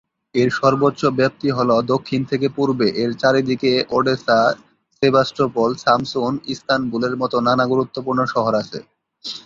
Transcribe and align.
এর 0.35 0.49
সর্বোচ্চ 0.59 1.01
ব্যাপ্তি 1.19 1.49
হলো 1.57 1.75
দক্ষিণ 1.91 2.21
থেকে 2.31 2.47
পূর্বে 2.57 2.87
।এর 2.95 3.11
চারিদিকে 3.21 3.71
ওডেসা, 3.91 4.39
সেভাস্টোপোল, 4.95 5.69
সামসুন, 5.83 6.33
ইস্তানবুলের 6.53 7.13
মতো 7.21 7.37
নানা 7.47 7.65
গুরুত্বপূর্ণ 7.71 8.19
শহর 8.33 8.53
আছে। 8.61 8.79